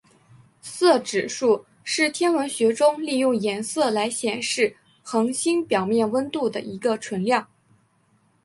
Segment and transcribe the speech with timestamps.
[0.63, 7.47] 色指数是天文学中利用颜色来显示恒星表面温度的一个纯量。